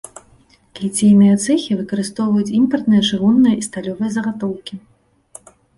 [0.83, 4.75] Ліцейныя цэхі выкарыстоўваюць імпартныя чыгунныя і сталёвыя загатоўкі.